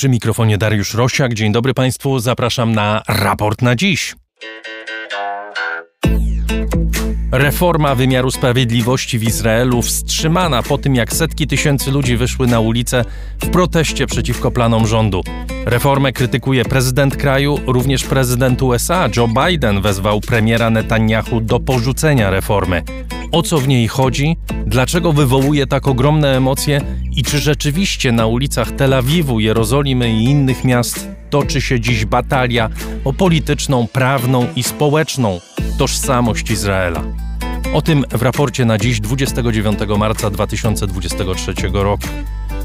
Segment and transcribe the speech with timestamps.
[0.00, 1.34] Przy mikrofonie Dariusz Rosiak.
[1.34, 2.18] Dzień dobry Państwu.
[2.18, 4.14] Zapraszam na raport na dziś.
[7.32, 13.04] Reforma wymiaru sprawiedliwości w Izraelu wstrzymana po tym, jak setki tysięcy ludzi wyszły na ulicę
[13.42, 15.22] w proteście przeciwko planom rządu.
[15.66, 22.82] Reformę krytykuje prezydent kraju, również prezydent USA Joe Biden wezwał premiera Netanyahu do porzucenia reformy.
[23.32, 24.36] O co w niej chodzi?
[24.66, 26.80] Dlaczego wywołuje tak ogromne emocje?
[27.16, 32.70] I czy rzeczywiście na ulicach Tel Awiwu, Jerozolimy i innych miast toczy się dziś batalia
[33.04, 35.40] o polityczną, prawną i społeczną
[35.78, 37.02] tożsamość Izraela?
[37.74, 42.08] O tym w raporcie na dziś 29 marca 2023 roku.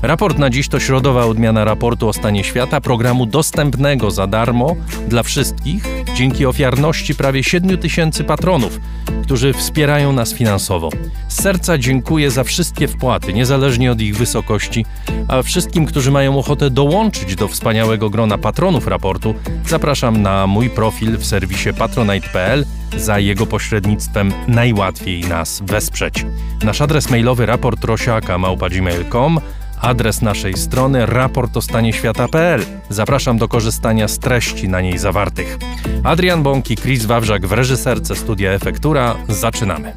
[0.02, 4.76] Raport na dziś to środowa odmiana raportu o stanie świata, programu dostępnego za darmo
[5.08, 5.84] dla wszystkich
[6.16, 8.80] dzięki ofiarności prawie 7 tysięcy patronów,
[9.24, 10.90] którzy wspierają nas finansowo.
[11.28, 14.86] Z serca dziękuję za wszystkie wpłaty, niezależnie od ich wysokości,
[15.28, 19.36] a wszystkim, którzy mają ochotę dołączyć do wspaniałego grona patronów raportu,
[19.68, 22.66] zapraszam na mój profil w serwisie patronite.pl.
[22.98, 26.26] Za jego pośrednictwem najłatwiej nas wesprzeć.
[26.64, 29.40] Nasz adres mailowy raportrosiaka.gmail.com
[29.82, 32.62] Adres naszej strony raportostanieświata.pl.
[32.90, 35.58] Zapraszam do korzystania z treści na niej zawartych.
[36.04, 39.16] Adrian Bąk i Chris Wawrzak w reżyserce Studia Efektura.
[39.28, 39.94] Zaczynamy.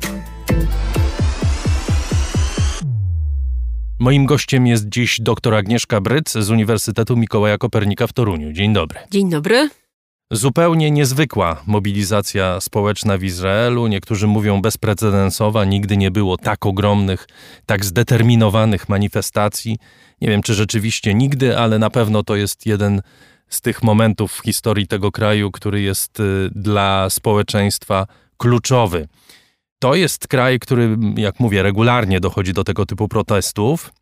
[3.99, 8.53] Moim gościem jest dziś dr Agnieszka Bryc z Uniwersytetu Mikołaja Kopernika w Toruniu.
[8.53, 8.99] Dzień dobry.
[9.11, 9.71] Dzień dobry.
[10.31, 13.87] Zupełnie niezwykła mobilizacja społeczna w Izraelu.
[13.87, 15.65] Niektórzy mówią bezprecedensowa.
[15.65, 17.29] Nigdy nie było tak ogromnych,
[17.67, 19.79] tak zdeterminowanych manifestacji.
[20.21, 23.03] Nie wiem, czy rzeczywiście nigdy, ale na pewno to jest jeden
[23.49, 29.09] z tych momentów w historii tego kraju, który jest y, dla społeczeństwa kluczowy.
[29.79, 33.93] To jest kraj, który, jak mówię, regularnie dochodzi do tego typu protestów.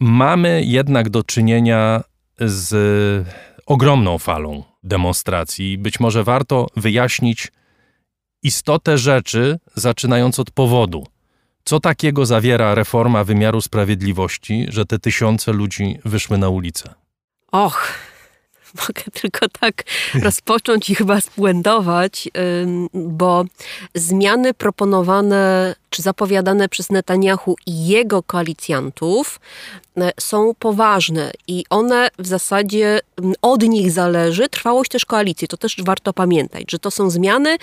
[0.00, 2.02] Mamy jednak do czynienia
[2.40, 2.74] z
[3.66, 5.78] ogromną falą demonstracji.
[5.78, 7.52] Być może warto wyjaśnić
[8.42, 11.06] istotę rzeczy, zaczynając od powodu.
[11.64, 16.94] Co takiego zawiera reforma wymiaru sprawiedliwości, że te tysiące ludzi wyszły na ulicę?
[17.52, 17.98] Och,
[18.74, 19.84] mogę tylko tak
[20.22, 22.28] rozpocząć i chyba spuentować,
[22.94, 23.44] bo
[23.94, 29.40] zmiany proponowane czy zapowiadane przez Netanyahu i jego koalicjantów
[29.96, 33.00] e, są poważne i one w zasadzie
[33.42, 35.48] od nich zależy trwałość też koalicji.
[35.48, 37.56] To też warto pamiętać, że to są zmiany,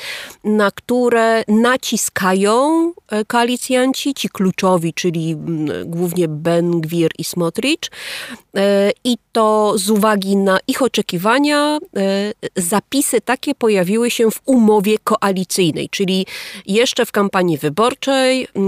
[0.44, 5.36] na które naciskają e, koalicjanci, ci kluczowi, czyli
[5.86, 7.80] głównie Ben Gwir i Smotrich.
[8.58, 11.80] E, I to z uwagi na ich oczekiwania
[12.56, 16.26] zapisy takie pojawiły się w umowie koalicyjnej, czyli
[16.66, 18.21] jeszcze w kampanii wyborczej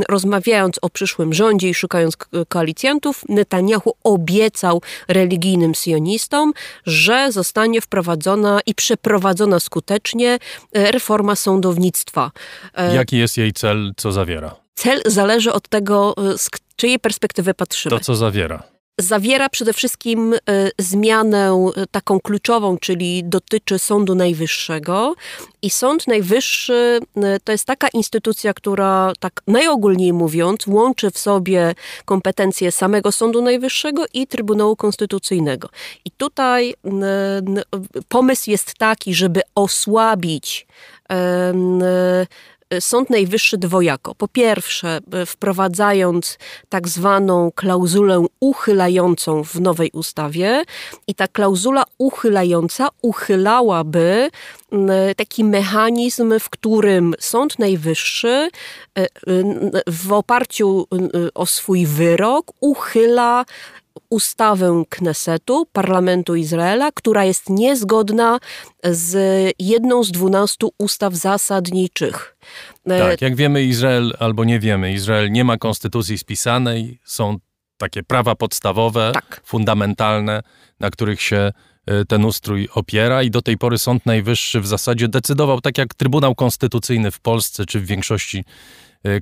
[0.09, 6.53] rozmawiając o przyszłym rządzie i szukając koalicjantów, Netanyahu obiecał religijnym sionistom,
[6.85, 10.39] że zostanie wprowadzona i przeprowadzona skutecznie
[10.73, 12.31] e, reforma sądownictwa.
[12.73, 14.55] E, Jaki jest jej cel, co zawiera?
[14.75, 17.97] Cel zależy od tego, e, z czyjej perspektywy patrzymy.
[17.97, 20.39] To, co zawiera zawiera przede wszystkim e,
[20.79, 25.15] zmianę e, taką kluczową, czyli dotyczy Sądu Najwyższego.
[25.61, 31.75] I Sąd Najwyższy e, to jest taka instytucja, która, tak najogólniej mówiąc, łączy w sobie
[32.05, 35.69] kompetencje samego Sądu Najwyższego i Trybunału Konstytucyjnego.
[36.05, 36.73] I tutaj
[38.09, 40.67] pomysł jest taki, żeby osłabić
[42.81, 44.15] Sąd Najwyższy dwojako.
[44.15, 46.37] Po pierwsze, e, wprowadzając
[46.69, 50.63] tak zwaną klauzulę uchylającą w nowej ustawie,
[51.07, 54.29] i ta klauzula uchylająca uchylałaby
[55.17, 58.49] taki mechanizm, w którym Sąd Najwyższy
[58.97, 59.07] e,
[59.87, 60.87] w oparciu
[61.33, 63.45] o swój wyrok uchyla
[64.09, 68.39] ustawę Knesetu, parlamentu Izraela, która jest niezgodna
[68.83, 69.15] z
[69.59, 72.37] jedną z dwunastu ustaw zasadniczych.
[72.85, 77.37] E, tak, jak wiemy, Izrael, albo nie wiemy, Izrael nie ma konstytucji spisanej, są
[77.77, 79.41] takie prawa podstawowe, tak.
[79.45, 80.41] fundamentalne,
[80.79, 81.51] na których się
[81.85, 85.93] e, ten ustrój opiera i do tej pory Sąd Najwyższy w zasadzie decydował tak jak
[85.93, 88.43] Trybunał Konstytucyjny w Polsce czy w większości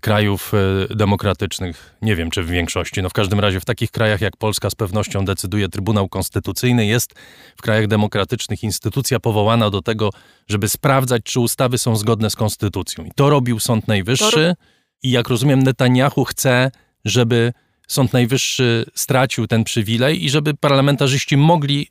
[0.01, 0.51] krajów
[0.91, 4.37] y, demokratycznych, nie wiem czy w większości, no w każdym razie w takich krajach jak
[4.37, 7.13] Polska z pewnością decyduje Trybunał Konstytucyjny, jest
[7.57, 10.09] w krajach demokratycznych instytucja powołana do tego,
[10.47, 13.05] żeby sprawdzać, czy ustawy są zgodne z konstytucją.
[13.05, 14.55] I to robił Sąd Najwyższy.
[15.03, 16.71] I jak rozumiem Netanyahu chce,
[17.05, 17.53] żeby
[17.87, 21.87] Sąd Najwyższy stracił ten przywilej i żeby parlamentarzyści mogli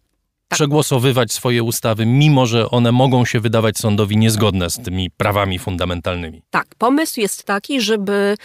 [0.51, 6.43] przegłosowywać swoje ustawy, mimo że one mogą się wydawać sądowi niezgodne z tymi prawami fundamentalnymi.
[6.51, 8.37] Tak, pomysł jest taki, żeby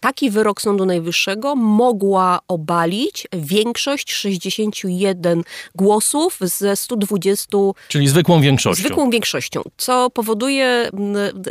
[0.00, 5.42] taki wyrok Sądu Najwyższego mogła obalić większość 61
[5.74, 7.58] głosów ze 120.
[7.88, 8.80] Czyli zwykłą większością.
[8.86, 11.42] Zwykłą większością, co powoduje mm,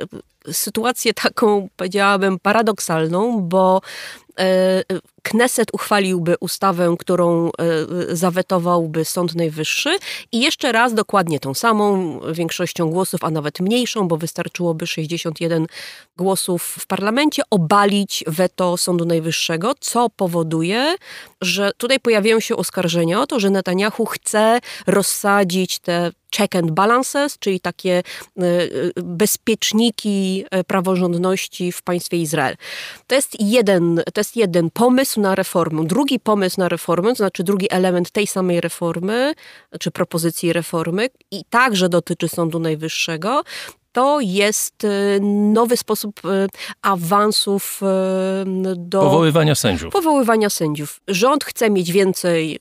[0.52, 3.82] sytuację taką, powiedziałabym, paradoksalną, bo
[4.40, 4.84] e,
[5.24, 7.52] Kneset uchwaliłby ustawę, którą e,
[8.16, 9.98] zawetowałby Sąd Najwyższy
[10.32, 15.68] i jeszcze raz dokładnie tą samą większością głosów, a nawet mniejszą, bo wystarczyłoby 61
[16.18, 20.96] głosów w parlamencie, obalić weto Sądu Najwyższego, co powoduje,
[21.42, 27.40] że tutaj pojawiają się oskarżenia o to, że Netanyahu chce rozsadzić te check and balances,
[27.40, 28.68] czyli takie e, e,
[29.04, 32.56] bezpieczniki praworządności w państwie Izrael.
[33.08, 37.16] To jest jeden, to jest jeden pomysł, pomysł na reformę, drugi pomysł na reformę, to
[37.16, 39.34] znaczy drugi element tej samej reformy,
[39.80, 43.44] czy propozycji reformy, i także dotyczy Sądu Najwyższego,
[43.92, 45.20] to jest y,
[45.54, 46.48] nowy sposób y,
[46.82, 49.02] awansów y, do.
[49.02, 49.94] Powoływania sędziów.
[49.94, 51.00] Powoływania sędziów.
[51.08, 52.60] Rząd chce mieć więcej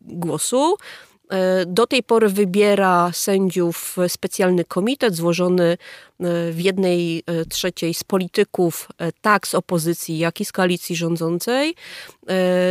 [0.00, 0.76] głosu.
[1.66, 5.76] Do tej pory wybiera sędziów specjalny komitet złożony
[6.50, 11.74] w jednej e, trzeciej z polityków, e, tak z opozycji, jak i z koalicji rządzącej,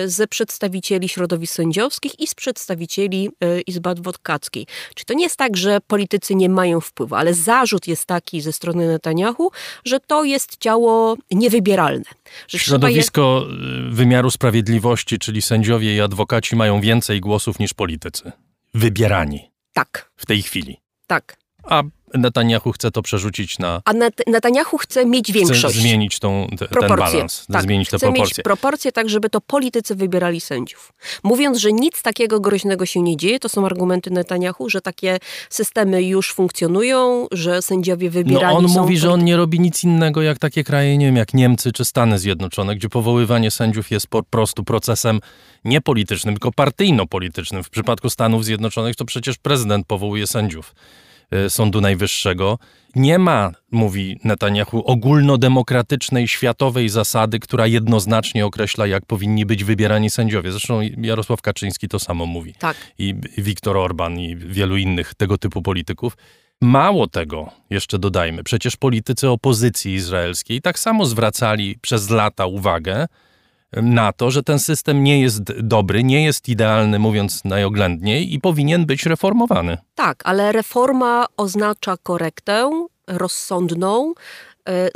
[0.05, 3.29] ze przedstawicieli środowisk sędziowskich i z przedstawicieli
[3.67, 4.67] Izby Adwokackiej.
[4.95, 8.53] Czy to nie jest tak, że politycy nie mają wpływu, ale zarzut jest taki ze
[8.53, 9.51] strony Netanyahu,
[9.85, 12.05] że to jest ciało niewybieralne.
[12.47, 13.91] Środowisko je...
[13.91, 18.31] wymiaru sprawiedliwości, czyli sędziowie i adwokaci mają więcej głosów niż politycy.
[18.73, 19.51] Wybierani.
[19.73, 20.11] Tak.
[20.15, 20.77] W tej chwili.
[21.07, 21.37] Tak.
[21.63, 21.83] A
[22.17, 23.81] Netanyahu chce to przerzucić na...
[23.85, 25.59] A Net Netanyahu chce mieć większość.
[25.59, 28.35] Chce zmienić tą, te, ten balans, tak, zmienić te chce proporcje.
[28.37, 30.93] mieć proporcje tak, żeby to politycy wybierali sędziów.
[31.23, 35.17] Mówiąc, że nic takiego groźnego się nie dzieje, to są argumenty Netanyahu, że takie
[35.49, 38.81] systemy już funkcjonują, że sędziowie wybierani no on są...
[38.81, 41.85] mówi, że on nie robi nic innego jak takie kraje, nie wiem, jak Niemcy czy
[41.85, 45.19] Stany Zjednoczone, gdzie powoływanie sędziów jest po prostu procesem
[45.65, 47.63] nie politycznym, tylko partyjno-politycznym.
[47.63, 50.75] W przypadku Stanów Zjednoczonych to przecież prezydent powołuje sędziów.
[51.31, 52.59] E, Sądu Najwyższego.
[52.95, 60.51] Nie ma, mówi Netanyahu, ogólnodemokratycznej, światowej zasady, która jednoznacznie określa, jak powinni być wybierani sędziowie.
[60.51, 62.53] Zresztą Jarosław Kaczyński to samo mówi.
[62.59, 62.77] Tak.
[62.97, 66.17] I Viktor Orban i wielu innych tego typu polityków.
[66.61, 73.05] Mało tego, jeszcze dodajmy, przecież politycy opozycji izraelskiej tak samo zwracali przez lata uwagę
[73.73, 78.85] na to, że ten system nie jest dobry, nie jest idealny, mówiąc najoględniej, i powinien
[78.85, 79.77] być reformowany.
[79.95, 84.13] Tak, ale reforma oznacza korektę rozsądną,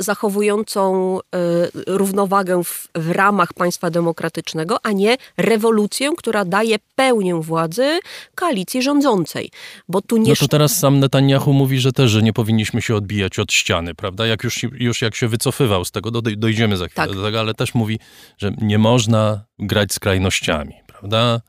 [0.00, 1.38] zachowującą e,
[1.86, 7.98] równowagę w, w, ramach państwa demokratycznego, a nie rewolucję, która daje pełnię władzy
[8.34, 9.50] koalicji rządzącej.
[9.88, 10.30] Bo tu nie...
[10.30, 13.94] No to teraz sam Netanyahu mówi, że też, że nie powinniśmy się odbijać od ściany,
[13.94, 14.26] prawda?
[14.26, 17.16] Jak już, już jak się wycofywał z tego, dojdziemy za chwilę tak.
[17.16, 17.98] do tego, ale też mówi,
[18.38, 21.40] że nie można grać skrajnościami, prawda?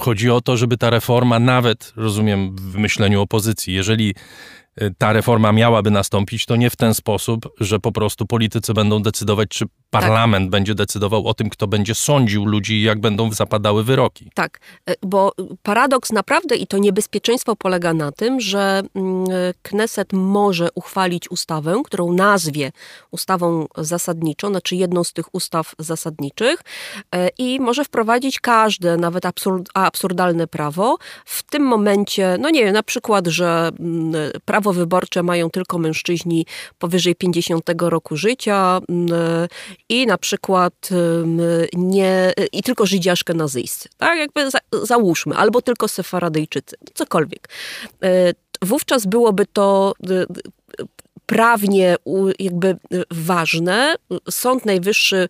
[0.00, 4.14] Chodzi o to, żeby ta reforma nawet, rozumiem, w myśleniu opozycji, jeżeli
[4.98, 9.48] ta reforma miałaby nastąpić, to nie w ten sposób, że po prostu politycy będą decydować,
[9.48, 10.50] czy parlament tak.
[10.50, 14.30] będzie decydował o tym, kto będzie sądził ludzi i jak będą zapadały wyroki.
[14.34, 15.32] Tak, e, bo
[15.62, 19.24] paradoks naprawdę i to niebezpieczeństwo polega na tym, że mm,
[19.62, 22.72] Kneset może uchwalić ustawę, którą nazwie
[23.10, 26.60] ustawą zasadniczą, znaczy jedną z tych ustaw zasadniczych
[27.14, 30.96] e, i może wprowadzić każde, nawet absurd, absurdalne prawo.
[31.24, 34.30] W tym momencie, no nie wiem, na przykład, że mm,
[34.60, 36.46] prawo wyborcze mają tylko mężczyźni
[36.78, 39.08] powyżej 50 roku życia mm,
[39.88, 40.88] i na przykład
[41.72, 44.18] nie, i tylko żydziaszkę nazyjscy, tak?
[44.18, 47.48] Jakby za, załóżmy, albo tylko sefaradyjczycy, cokolwiek.
[48.02, 49.94] E, wówczas byłoby to
[51.30, 51.96] prawnie
[52.38, 52.76] jakby
[53.10, 53.94] ważne.
[54.30, 55.28] Sąd Najwyższy,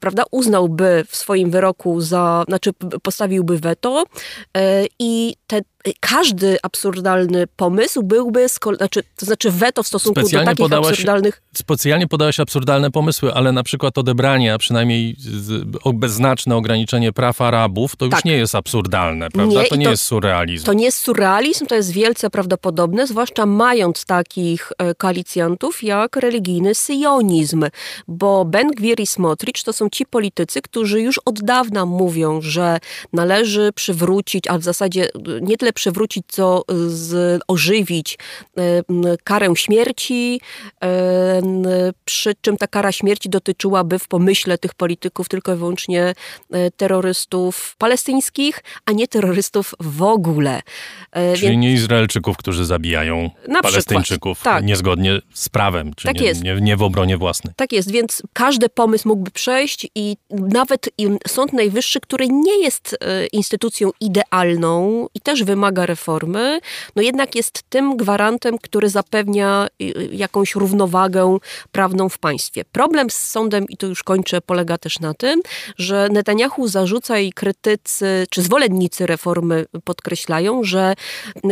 [0.00, 2.70] prawda, uznałby w swoim wyroku za, znaczy
[3.02, 4.04] postawiłby weto
[4.56, 5.60] e, i te
[6.00, 8.46] każdy absurdalny pomysł byłby,
[8.76, 11.42] znaczy, to znaczy weto w stosunku specjalnie do takich podałaś, absurdalnych...
[11.54, 15.16] Specjalnie podałaś absurdalne pomysły, ale na przykład odebranie, a przynajmniej
[15.94, 18.24] bezznaczne ograniczenie praw Arabów, to już tak.
[18.24, 19.62] nie jest absurdalne, prawda?
[19.62, 20.66] Nie, to nie to, jest surrealizm.
[20.66, 26.74] To nie jest surrealizm, to jest wielce prawdopodobne, zwłaszcza mając takich e, koalicjantów jak religijny
[26.74, 27.64] syjonizm,
[28.08, 32.78] bo Ben Gwir i Smotrich to są ci politycy, którzy już od dawna mówią, że
[33.12, 35.08] należy przywrócić, a w zasadzie
[35.40, 38.18] nie tyle nagle przywrócić, co z, ożywić
[39.24, 40.40] karę śmierci,
[42.04, 46.14] przy czym ta kara śmierci dotyczyłaby w pomyśle tych polityków tylko i wyłącznie
[46.76, 50.62] terrorystów palestyńskich, a nie terrorystów w ogóle.
[51.12, 51.62] Czyli Więc...
[51.62, 54.64] nie Izraelczyków, którzy zabijają Na Palestyńczyków tak.
[54.64, 56.42] niezgodnie z prawem, czy tak nie, jest.
[56.42, 57.54] Nie, nie w obronie własnej.
[57.56, 60.90] Tak jest, więc każdy pomysł mógłby przejść i nawet
[61.28, 66.60] Sąd Najwyższy, który nie jest e, instytucją idealną i też wymaga reformy,
[66.96, 71.38] no jednak jest tym gwarantem, który zapewnia e, jakąś równowagę
[71.72, 72.64] prawną w państwie.
[72.72, 75.42] Problem z sądem, i to już kończę, polega też na tym,
[75.78, 80.94] że Netanyahu zarzuca i krytycy, czy zwolennicy reformy podkreślają, że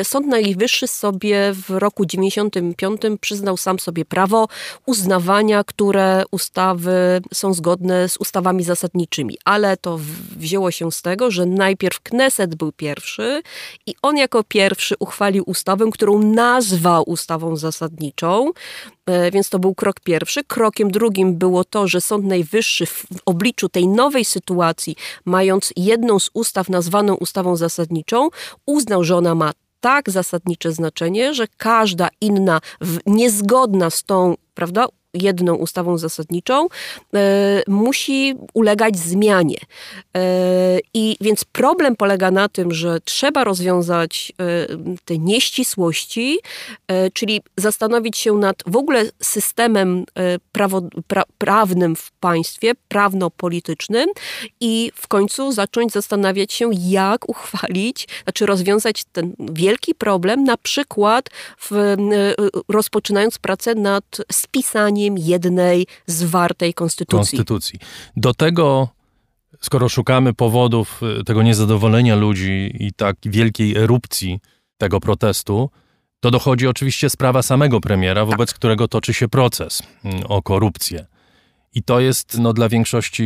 [0.02, 4.48] Sąd Najwyższy sobie w roku 95 przyznał sam sobie prawo
[4.86, 9.38] uznawania, które ustawy są zgodne z ustawami zasadniczymi.
[9.44, 9.98] Ale to
[10.36, 13.42] wzięło się z tego, że najpierw Kneset był pierwszy
[13.86, 18.50] i on jako pierwszy uchwalił ustawę, którą nazwał ustawą zasadniczą.
[19.06, 20.44] E, więc to był krok pierwszy.
[20.44, 26.30] Krokiem drugim było to, że Sąd Najwyższy w obliczu tej nowej sytuacji, mając jedną z
[26.34, 28.28] ustaw nazwaną ustawą zasadniczą,
[28.66, 32.60] uznał, że ona ma tak zasadnicze znaczenie, że każda inna
[33.06, 36.68] niezgodna z tą prawda, jedną ustawą zasadniczą,
[37.14, 39.58] e, musi ulegać zmianie.
[40.16, 44.66] E, I więc problem polega na tym, że trzeba rozwiązać e,
[45.04, 46.38] te nieścisłości,
[47.12, 50.04] czyli zastanowić się nad w ogóle systemem
[50.52, 54.08] prawo, pra, prawnym w państwie, prawno-politycznym
[54.60, 61.30] i w końcu zacząć zastanawiać się, jak uchwalić, znaczy rozwiązać ten wielki problem, na przykład
[61.60, 61.96] w,
[62.68, 67.18] rozpoczynając pracę nad spisaniem jednej zwartej konstytucji.
[67.38, 67.78] konstytucji.
[68.16, 68.88] Do tego,
[69.60, 74.40] skoro szukamy powodów y, tego niezadowolenia ludzi i tak wielkiej erupcji
[74.78, 75.70] tego protestu,
[76.20, 78.56] to dochodzi oczywiście sprawa samego premiera, wobec tak.
[78.56, 81.06] którego toczy się proces mm, o korupcję.
[81.74, 83.24] I to jest no, dla większości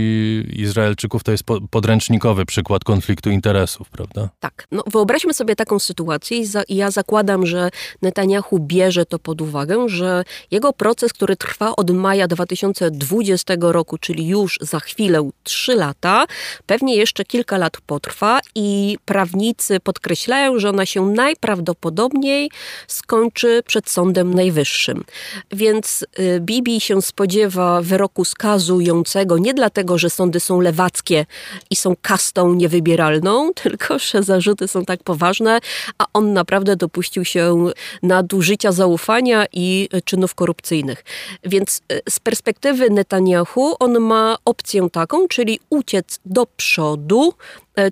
[0.53, 4.29] Izraelczyków to jest podręcznikowy przykład konfliktu interesów, prawda?
[4.41, 4.67] Tak.
[4.71, 7.71] No, wyobraźmy sobie taką sytuację i, za, i ja zakładam, że
[8.03, 14.29] Netanyahu bierze to pod uwagę, że jego proces, który trwa od maja 2020 roku, czyli
[14.29, 16.27] już za chwilę trzy lata,
[16.67, 22.51] pewnie jeszcze kilka lat potrwa i prawnicy podkreślają, że ona się najprawdopodobniej
[22.87, 25.05] skończy przed Sądem Najwyższym.
[25.53, 31.27] Więc y, Bibi się spodziewa wyroku skazującego nie dlatego, że sądy są lewackie
[31.71, 35.59] i są kastą niewybieralną, tylko że zarzuty są tak poważne,
[35.99, 37.67] a on naprawdę dopuścił się
[38.03, 41.05] nadużycia zaufania i czynów korupcyjnych.
[41.45, 47.35] Więc e, z perspektywy Netanyahu on ma opcję taką, czyli uciec do przodu,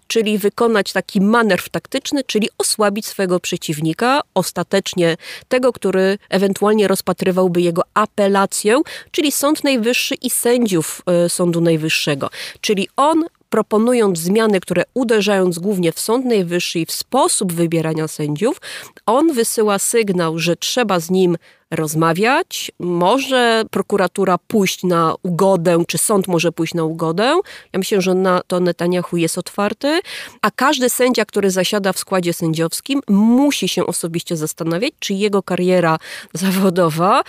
[0.07, 5.17] czyli wykonać taki manewr taktyczny, czyli osłabić swojego przeciwnika, ostatecznie
[5.49, 12.31] tego, który ewentualnie rozpatrywałby jego apelację, czyli Sąd Najwyższy i sędziów e, Sądu Najwyższego.
[12.61, 18.61] Czyli on proponując zmiany, które uderzając głównie w Sąd Najwyższy i w sposób wybierania sędziów,
[19.07, 21.37] on wysyła sygnał, że trzeba z nim
[21.71, 22.73] rozmawiać.
[22.79, 27.41] Może prokuratura pójść na ugodę, czy sąd może pójść na ugodę.
[27.73, 30.01] Ja myślę, że na to Netanyahu jest otwarty,
[30.43, 35.99] a każdy sędzia, który zasiada w składzie sędziowskim, musi się osobiście zastanawiać, czy jego kariera
[36.35, 37.23] zawodowa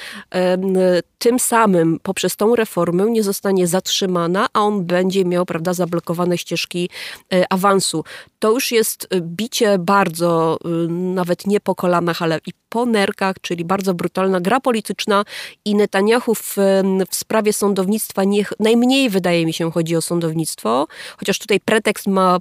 [1.22, 6.90] tym samym poprzez tą reformę nie zostanie zatrzymana, a on będzie miał, prawda, zablokowane ścieżki
[7.34, 8.04] e, awansu.
[8.40, 13.66] To już jest bicie bardzo, y, nawet nie po kolanach, ale i po nerkach, czyli
[13.66, 13.94] bardzo
[14.40, 15.24] gra polityczna
[15.66, 16.56] i Netanyahu w,
[17.10, 22.38] w sprawie sądownictwa niech, najmniej wydaje mi się chodzi o sądownictwo, chociaż tutaj pretekst ma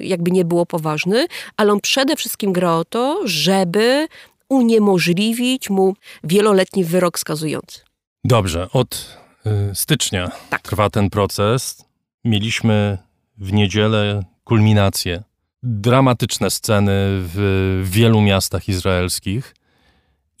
[0.00, 4.08] jakby nie było poważny, ale on przede wszystkim gra o to, żeby
[4.48, 5.94] uniemożliwić mu
[6.24, 7.80] wieloletni wyrok skazujący.
[8.24, 10.62] Dobrze, od y, stycznia tak.
[10.62, 11.84] trwa ten proces.
[12.24, 12.98] Mieliśmy
[13.38, 15.22] w niedzielę kulminację.
[15.62, 19.54] Dramatyczne sceny w wielu miastach izraelskich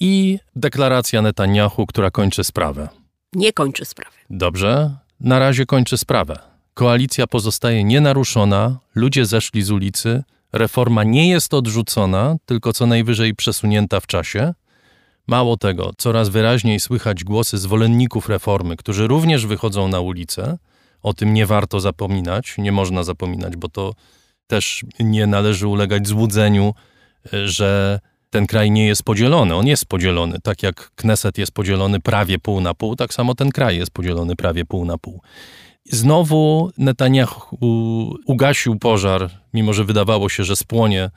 [0.02, 2.88] i deklaracja Netanyahu, która kończy sprawę.
[3.32, 4.16] Nie kończy sprawy.
[4.30, 6.38] Dobrze, na razie kończy sprawę.
[6.74, 14.00] Koalicja pozostaje nienaruszona, ludzie zeszli z ulicy, reforma nie jest odrzucona, tylko co najwyżej przesunięta
[14.00, 14.54] w czasie.
[15.26, 20.58] Mało tego, coraz wyraźniej słychać głosy zwolenników reformy, którzy również wychodzą na ulicę.
[21.02, 23.94] O tym nie warto zapominać, nie można zapominać, bo to
[24.46, 26.74] też nie należy ulegać złudzeniu,
[27.44, 28.00] że
[28.32, 29.54] ten kraj nie jest podzielony.
[29.54, 30.38] On jest podzielony.
[30.42, 34.36] Tak jak Kneset jest podzielony prawie pół na pół, tak samo ten kraj jest podzielony
[34.36, 35.20] prawie pół na pół.
[35.84, 41.10] Znowu Netanyahu ugasił pożar, mimo że wydawało się, że spłonie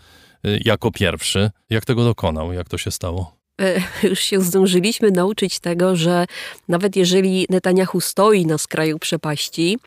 [0.43, 1.51] jako pierwszy.
[1.69, 2.53] Jak tego dokonał?
[2.53, 3.36] Jak to się stało?
[3.62, 6.25] E, już się zdążyliśmy nauczyć tego, że
[6.67, 9.77] nawet jeżeli Netanyahu stoi na skraju przepaści,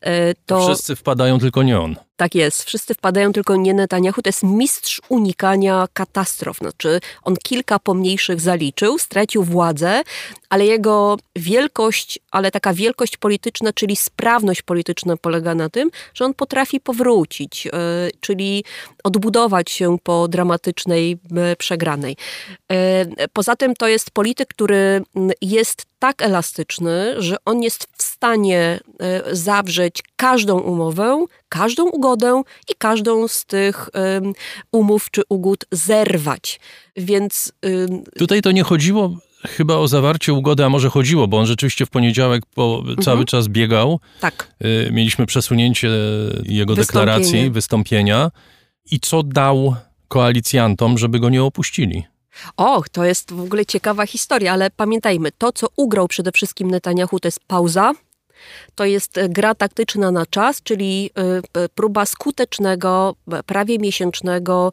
[0.00, 0.66] e, to.
[0.66, 1.96] Wszyscy wpadają, tylko nie on.
[2.16, 4.22] Tak jest, wszyscy wpadają, tylko nie Netanyahu.
[4.22, 6.58] To jest mistrz unikania katastrof.
[6.58, 10.02] Znaczy, on kilka pomniejszych zaliczył, stracił władzę,
[10.48, 16.34] ale jego wielkość, ale taka wielkość polityczna, czyli sprawność polityczna polega na tym, że on
[16.34, 17.72] potrafi powrócić, yy,
[18.20, 18.64] czyli
[19.04, 22.16] odbudować się po dramatycznej yy, przegranej.
[22.70, 22.76] Yy,
[23.32, 25.02] poza tym to jest polityk, który
[25.42, 32.72] jest tak elastyczny, że on jest w stanie e, zawrzeć każdą umowę, każdą ugodę i
[32.78, 33.90] każdą z tych
[34.72, 36.60] umów czy ugód zerwać.
[36.96, 37.52] Więc.
[38.18, 39.16] Tutaj to nie chodziło
[39.48, 43.26] chyba o zawarcie ugody, a może chodziło, bo on rzeczywiście w poniedziałek po, cały mhm.
[43.26, 44.00] czas biegał.
[44.20, 44.54] Tak.
[44.64, 45.90] Y, mieliśmy przesunięcie
[46.44, 48.30] jego deklaracji, wystąpienia.
[48.90, 49.76] I co dał
[50.08, 52.04] koalicjantom, żeby go nie opuścili?
[52.56, 57.20] Och, to jest w ogóle ciekawa historia, ale pamiętajmy, to co ugrał przede wszystkim Netanyahu
[57.20, 57.92] to jest pauza,
[58.74, 61.10] to jest e, gra taktyczna na czas, czyli
[61.54, 64.72] e, próba skutecznego, e, prawie miesięcznego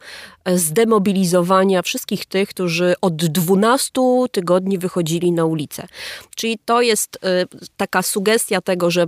[0.56, 3.91] zdemobilizowania wszystkich tych, którzy od 12
[4.32, 5.88] tygodni wychodzili na ulicę.
[6.36, 7.20] Czyli to jest
[7.77, 9.08] taka sugestia tego, że,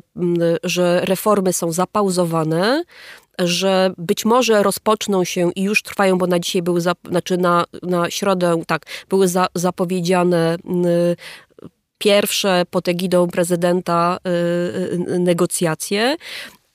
[0.64, 2.84] że reformy są zapauzowane,
[3.40, 8.10] że być może rozpoczną się i już trwają, bo na dzisiaj były, znaczy na, na
[8.10, 10.58] środę, tak, były za, zapowiedziane
[12.04, 16.18] pierwsze pod egidą prezydenta y, y, negocjacje,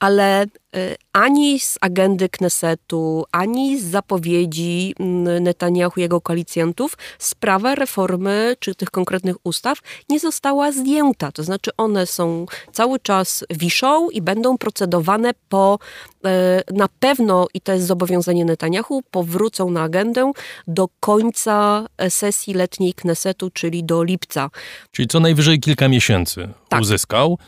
[0.00, 7.74] ale Y, ani z agendy Knesetu, ani z zapowiedzi mm, Netanyahu i jego koalicjantów sprawa
[7.74, 9.78] reformy czy tych konkretnych ustaw
[10.08, 11.32] nie została zdjęta.
[11.32, 16.28] To znaczy one są cały czas wiszą i będą procedowane po y,
[16.74, 20.32] na pewno, i to jest zobowiązanie Netanyahu, powrócą na agendę
[20.66, 24.50] do końca sesji letniej Knesetu, czyli do lipca.
[24.92, 26.80] Czyli co najwyżej kilka miesięcy tak.
[26.80, 27.38] uzyskał.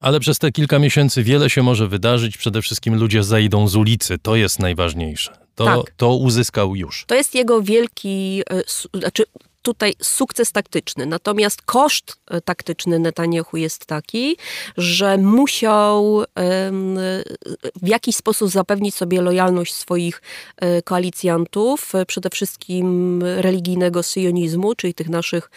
[0.00, 2.36] Ale przez te kilka miesięcy wiele się może wydarzyć.
[2.36, 4.18] Przede wszystkim ludzie zejdą z ulicy.
[4.18, 5.46] To jest najważniejsze.
[5.54, 5.94] To, tak.
[5.96, 7.04] to uzyskał już.
[7.06, 9.24] To jest jego wielki, e, znaczy
[9.62, 11.06] tutaj sukces taktyczny.
[11.06, 14.36] Natomiast koszt e, taktyczny Netanyahu jest taki,
[14.76, 16.24] że musiał
[17.82, 20.22] w jakiś sposób zapewnić sobie lojalność swoich
[20.56, 25.50] e, koalicjantów, przede wszystkim religijnego syjonizmu, czyli tych naszych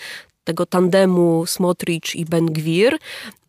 [0.43, 2.97] tego tandemu Smotrich i Ben-Gwir.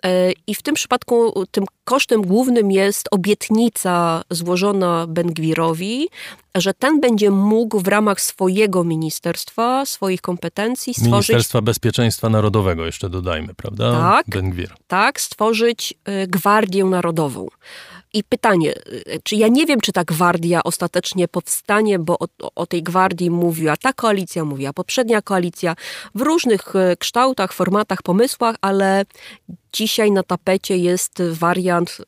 [0.05, 6.09] E, I w tym przypadku tym kosztem głównym jest obietnica złożona Ben-Gwirowi,
[6.55, 11.29] że ten będzie mógł w ramach swojego ministerstwa, swoich kompetencji stworzyć...
[11.29, 13.93] Ministerstwa Bezpieczeństwa Narodowego jeszcze dodajmy, prawda?
[13.93, 14.75] Tak, Ben-Gwir.
[14.87, 17.49] tak stworzyć e, Gwardię Narodową.
[18.13, 22.67] I pytanie, y, czy ja nie wiem, czy ta gwardia ostatecznie powstanie, bo o, o,
[22.67, 25.77] tej gwardii mówiła ta koalicja, mówiła poprzednia koalicja
[26.15, 29.05] w różnych y, kształtach, formatach, pomysłach, ale
[29.73, 31.99] dzisiaj na tapecie jest wariant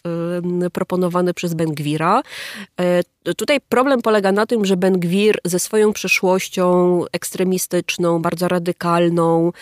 [0.67, 2.23] y, proponowany przez Ben-Gwira.
[3.29, 9.53] Y, tutaj problem polega na tym, że Ben-Gwir ze swoją przeszłością ekstremistyczną, bardzo radykalną,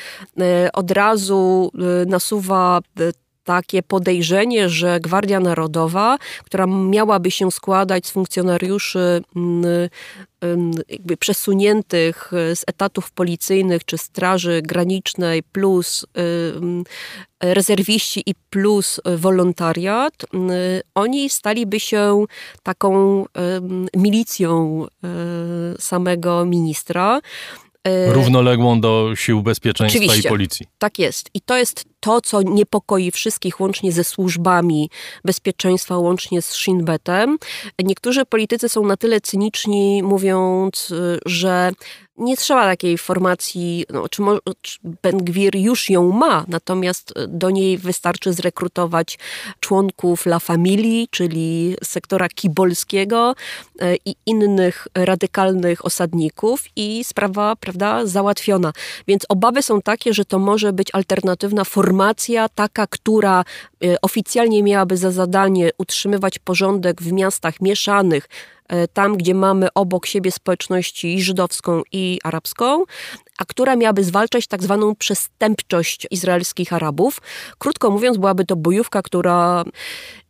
[0.40, 1.72] y, od razu
[2.06, 2.80] nasuwa
[3.44, 9.64] takie podejrzenie, że Gwardia Narodowa, która miałaby się składać z funkcjonariuszy mm,
[10.40, 16.84] mm, jakby przesuniętych z etatów policyjnych czy straży granicznej plus mm,
[17.40, 20.14] rezerwiści i plus wolontariat,
[20.94, 22.24] oni staliby się
[22.62, 23.24] taką
[23.96, 24.86] milicją
[25.78, 27.20] samego ministra.
[27.84, 30.66] E, Równoległą do sił bezpieczeństwa Oczywiście, i policji.
[30.78, 31.30] Tak jest.
[31.34, 34.90] I to jest to, co niepokoi wszystkich, łącznie ze służbami
[35.24, 37.38] bezpieczeństwa, łącznie z Shinbetem.
[37.84, 40.94] Niektórzy politycy są na tyle cyniczni, mówiąc,
[41.26, 41.72] że
[42.16, 44.22] nie trzeba takiej formacji, no, czy,
[44.62, 44.78] czy
[45.58, 49.18] już ją ma, natomiast do niej wystarczy zrekrutować
[49.60, 53.34] członków La Familii, czyli sektora kibolskiego
[53.82, 58.72] y, i innych radykalnych osadników i sprawa, prawda, załatwiona.
[59.08, 63.44] Więc obawy są takie, że to może być alternatywna formacja formacja taka, która
[63.84, 68.28] e, oficjalnie miałaby za zadanie utrzymywać porządek w miastach mieszanych,
[68.68, 72.84] e, tam gdzie mamy obok siebie społeczności i żydowską i arabską,
[73.38, 77.20] a która miałaby zwalczać tak zwaną przestępczość izraelskich Arabów.
[77.58, 79.64] Krótko mówiąc, byłaby to bojówka, która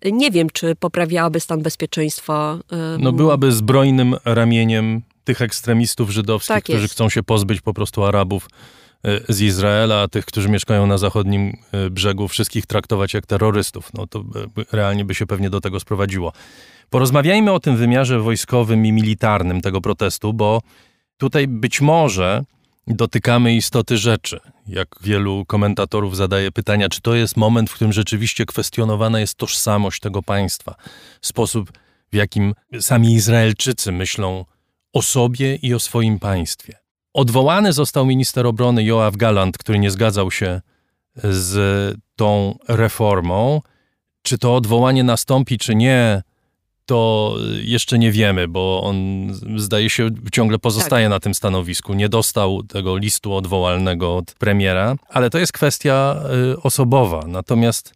[0.01, 2.59] e, nie wiem, czy poprawiałaby stan bezpieczeństwa.
[2.99, 8.49] No byłaby zbrojnym ramieniem tych ekstremistów żydowskich, tak którzy chcą się pozbyć po prostu Arabów
[9.29, 11.57] z Izraela, a tych, którzy mieszkają na zachodnim
[11.91, 13.93] brzegu, wszystkich traktować jak terrorystów.
[13.95, 14.25] No to
[14.73, 16.33] realnie by się pewnie do tego sprowadziło.
[16.91, 20.63] Porozmawiajmy o tym wymiarze wojskowym i militarnym tego protestu, bo
[21.17, 22.45] tutaj być może
[22.87, 24.41] dotykamy istoty rzeczy.
[24.67, 30.01] Jak wielu komentatorów zadaje pytania, czy to jest moment, w którym rzeczywiście kwestionowana jest tożsamość
[30.01, 30.75] tego państwa,
[31.21, 31.73] sposób,
[32.13, 34.45] w jakim sami Izraelczycy myślą
[34.93, 36.80] o sobie i o swoim państwie.
[37.15, 40.61] Odwołany został minister obrony Joachim Galland, który nie zgadzał się
[41.25, 43.61] z tą reformą.
[44.23, 46.23] Czy to odwołanie nastąpi, czy nie,
[46.87, 48.97] to jeszcze nie wiemy, bo on
[49.57, 51.11] zdaje się ciągle pozostaje tak.
[51.11, 51.95] na tym stanowisku.
[51.95, 57.25] Nie dostał tego listu odwołalnego od premiera, ale to jest kwestia y, osobowa.
[57.27, 57.95] Natomiast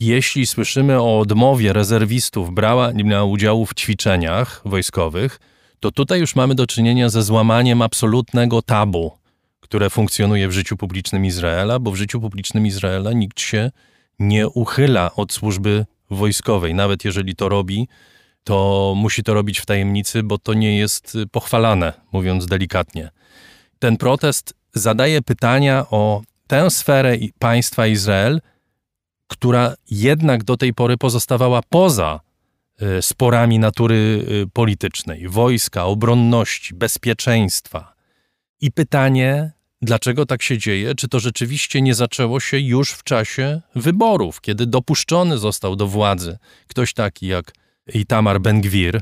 [0.00, 5.40] jeśli słyszymy o odmowie rezerwistów brania udziału w ćwiczeniach wojskowych,
[5.80, 9.12] to tutaj już mamy do czynienia ze złamaniem absolutnego tabu,
[9.60, 13.70] które funkcjonuje w życiu publicznym Izraela, bo w życiu publicznym Izraela nikt się
[14.18, 17.88] nie uchyla od służby wojskowej, nawet jeżeli to robi
[18.44, 23.10] to musi to robić w tajemnicy, bo to nie jest pochwalane, mówiąc delikatnie.
[23.78, 28.40] Ten protest zadaje pytania o tę sferę państwa Izrael,
[29.26, 32.20] która jednak do tej pory pozostawała poza
[33.00, 37.94] sporami natury y, politycznej, wojska, obronności, bezpieczeństwa.
[38.60, 40.94] I pytanie, dlaczego tak się dzieje?
[40.94, 46.38] Czy to rzeczywiście nie zaczęło się już w czasie wyborów, kiedy dopuszczony został do władzy
[46.66, 47.52] ktoś taki jak
[47.94, 49.00] Itamar Ben-Gwir,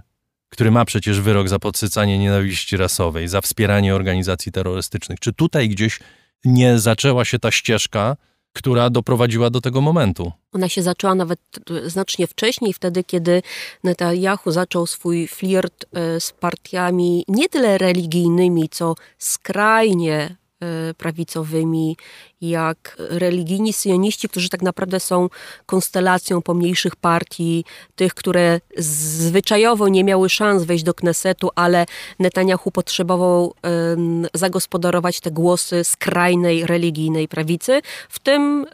[0.48, 5.20] który ma przecież wyrok za podsycanie nienawiści rasowej, za wspieranie organizacji terrorystycznych.
[5.20, 6.00] Czy tutaj gdzieś
[6.44, 8.16] nie zaczęła się ta ścieżka,
[8.52, 10.32] która doprowadziła do tego momentu?
[10.52, 11.40] Ona się zaczęła nawet
[11.86, 13.42] znacznie wcześniej, wtedy kiedy
[13.84, 21.96] Netanyahu zaczął swój flirt e, z partiami nie tyle religijnymi, co skrajnie e, prawicowymi
[22.40, 25.28] jak religijni syjoniści, którzy tak naprawdę są
[25.66, 27.64] konstelacją pomniejszych partii,
[27.96, 31.86] tych, które zwyczajowo nie miały szans wejść do Knesetu, ale
[32.18, 38.66] Netanyahu potrzebował um, zagospodarować te głosy skrajnej religijnej prawicy, w tym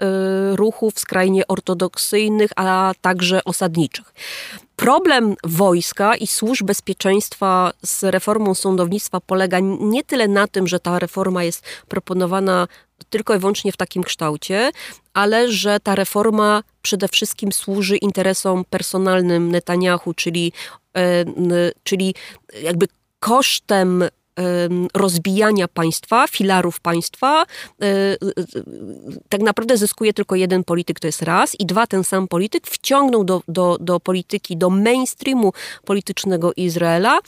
[0.52, 4.14] y, ruchów skrajnie ortodoksyjnych, a także osadniczych.
[4.76, 10.98] Problem wojska i służb bezpieczeństwa z reformą sądownictwa polega nie tyle na tym, że ta
[10.98, 12.68] reforma jest proponowana
[13.10, 14.70] tylko i wyłącznie w takim kształcie,
[15.14, 20.52] ale że ta reforma przede wszystkim służy interesom personalnym Netanyahu, czyli,
[20.96, 21.24] e,
[21.82, 22.14] czyli
[22.62, 22.86] jakby
[23.20, 24.04] kosztem
[24.94, 27.46] rozbijania państwa, filarów państwa, e,
[29.28, 33.24] tak naprawdę zyskuje tylko jeden polityk, to jest raz, i dwa, ten sam polityk wciągnął
[33.24, 35.52] do, do, do polityki, do mainstreamu
[35.84, 37.18] politycznego Izraela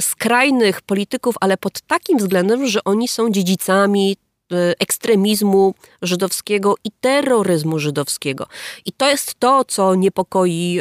[0.00, 4.16] skrajnych polityków, ale pod takim względem, że oni są dziedzicami
[4.52, 8.46] e, ekstremizmu żydowskiego i terroryzmu żydowskiego.
[8.86, 10.80] I to jest to, co niepokoi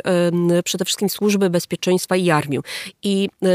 [0.63, 2.59] przede wszystkim służby bezpieczeństwa i armię.
[3.03, 3.49] I e,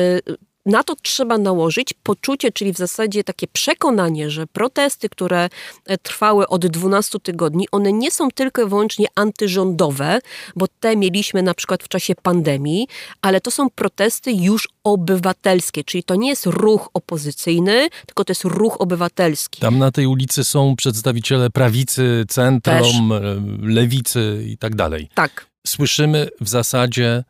[0.67, 5.49] na to trzeba nałożyć poczucie, czyli w zasadzie takie przekonanie, że protesty, które
[5.85, 10.19] e, trwały od 12 tygodni, one nie są tylko i wyłącznie antyrządowe,
[10.57, 12.89] bo te mieliśmy na przykład w czasie pandemii,
[13.23, 18.45] ale to są protesty już obywatelskie, czyli to nie jest ruch opozycyjny, tylko to jest
[18.45, 19.61] ruch obywatelski.
[19.61, 23.23] Tam na tej ulicy są przedstawiciele prawicy, centrum, Też.
[23.23, 25.09] E, lewicy i tak dalej.
[25.15, 25.47] Tak.
[25.67, 27.25] Słyszymy w zasadzie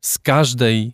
[0.00, 0.92] z każdej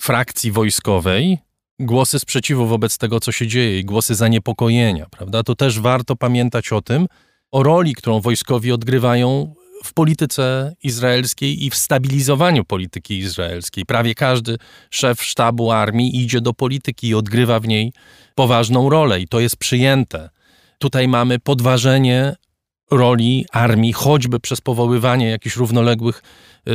[0.00, 1.38] frakcji wojskowej
[1.78, 5.42] głosy sprzeciwu wobec tego, co się dzieje i głosy zaniepokojenia, prawda?
[5.42, 7.06] To też warto pamiętać o tym,
[7.50, 13.86] o roli, którą wojskowi odgrywają w polityce izraelskiej i w stabilizowaniu polityki izraelskiej.
[13.86, 14.56] Prawie każdy
[14.90, 17.92] szef sztabu armii idzie do polityki i odgrywa w niej
[18.34, 20.30] poważną rolę i to jest przyjęte.
[20.78, 22.36] Tutaj mamy podważenie
[22.90, 26.22] roli armii, choćby przez powoływanie jakichś równoległych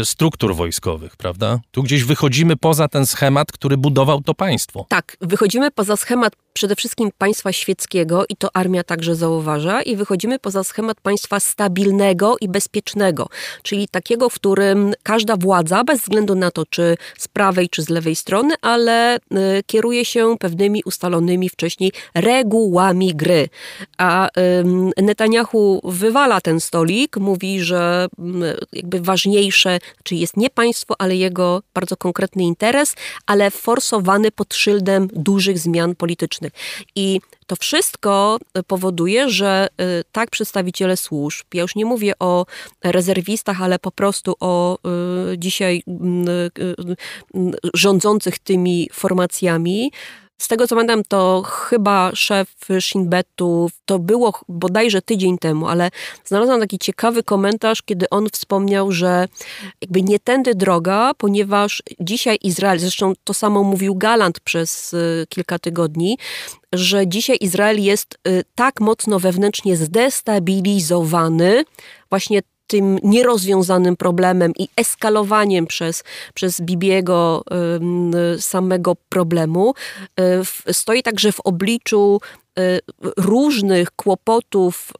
[0.03, 1.59] struktur wojskowych, prawda?
[1.71, 4.85] Tu gdzieś wychodzimy poza ten schemat, który budował to państwo.
[4.89, 10.39] Tak, wychodzimy poza schemat przede wszystkim państwa świeckiego i to armia także zauważa i wychodzimy
[10.39, 13.27] poza schemat państwa stabilnego i bezpiecznego,
[13.63, 17.89] czyli takiego, w którym każda władza, bez względu na to, czy z prawej, czy z
[17.89, 19.19] lewej strony, ale y,
[19.65, 23.49] kieruje się pewnymi ustalonymi wcześniej regułami gry.
[23.97, 24.31] A y,
[25.03, 31.61] Netanyahu wywala ten stolik, mówi, że y, jakby ważniejsze, czyli jest nie państwo, ale jego
[31.73, 36.51] bardzo konkretny interes, ale forsowany pod szyldem dużych zmian politycznych.
[36.95, 42.45] I to wszystko powoduje, że y, tak przedstawiciele służb, ja już nie mówię o
[42.83, 44.77] rezerwistach, ale po prostu o
[45.33, 46.95] y, dzisiaj y,
[47.73, 49.91] rządzących tymi formacjami,
[50.37, 55.89] Z tego co pamiętam, to chyba szef Shin Betu, to było bodajże tydzień temu, ale
[56.25, 59.27] znalazłam taki ciekawy komentarz, kiedy on wspomniał, że
[59.81, 65.59] jakby nie tędy droga, ponieważ dzisiaj Izrael, zresztą to samo mówił Galant przez y, kilka
[65.59, 66.17] tygodni,
[66.73, 71.63] że dzisiaj Izrael jest y, tak mocno wewnętrznie zdestabilizowany,
[72.09, 77.43] właśnie tym nierozwiązanym problemem i eskalowaniem przez, przez Bibiego
[78.39, 79.73] samego problemu,
[80.69, 82.19] y, stoi także w obliczu
[83.17, 84.93] różnych kłopotów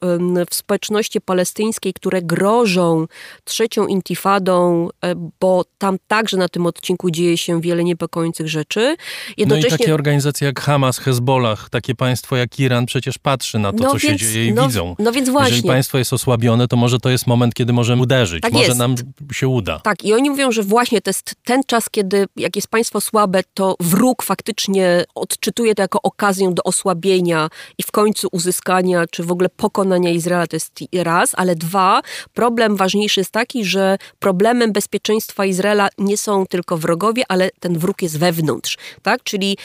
[0.52, 3.08] w społeczności palestyńskiej, które grożą
[3.44, 8.96] trzecią intifadą, e, bo tam także na tym odcinku dzieje się wiele niepokojących rzeczy.
[9.38, 9.70] Jednocześnie...
[9.70, 13.84] No i takie organizacje jak Hamas, Hezbollah, takie państwo jak Iran przecież patrzy na to,
[13.84, 14.96] no co więc, się dzieje i no, widzą.
[15.00, 15.50] No więc właśnie.
[15.50, 18.42] Jeżeli państwo jest osłabione, to może to jest moment, kiedy możemy uderzyć.
[18.42, 18.78] Tak może jest.
[18.78, 18.96] nam
[19.32, 19.80] się uda.
[19.80, 23.42] Tak, i oni mówią, że właśnie to jest ten czas, kiedy jak jest państwo słabe,
[23.54, 27.45] to wróg faktycznie odczytuje to jako okazję do osłabienia
[27.78, 32.02] i w końcu uzyskania, czy w ogóle pokonania Izraela to jest raz, ale dwa,
[32.34, 38.02] problem ważniejszy jest taki, że problemem bezpieczeństwa Izraela nie są tylko wrogowie, ale ten wróg
[38.02, 39.24] jest wewnątrz, tak?
[39.24, 39.58] Czyli